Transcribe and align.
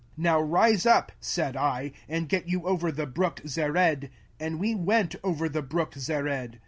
05:002:013 0.17 0.23
Now 0.23 0.41
rise 0.41 0.85
up, 0.87 1.11
said 1.19 1.55
I, 1.55 1.91
and 2.09 2.27
get 2.27 2.47
you 2.49 2.65
over 2.65 2.91
the 2.91 3.05
brook 3.05 3.35
Zered. 3.45 4.09
And 4.39 4.59
we 4.59 4.73
went 4.73 5.13
over 5.23 5.47
the 5.47 5.61
brook 5.61 5.93
Zered. 5.93 6.57